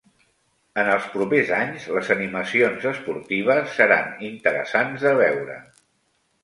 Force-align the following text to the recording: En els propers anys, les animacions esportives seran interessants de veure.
En 0.83 0.87
els 0.93 1.03
propers 1.15 1.51
anys, 1.57 1.85
les 1.97 2.09
animacions 2.15 2.89
esportives 2.93 3.73
seran 3.77 4.13
interessants 4.33 5.07
de 5.09 5.15
veure. 5.25 5.63